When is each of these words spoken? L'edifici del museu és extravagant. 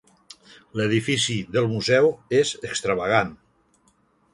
L'edifici 0.79 1.37
del 1.57 1.69
museu 1.75 2.11
és 2.41 2.57
extravagant. 2.73 3.35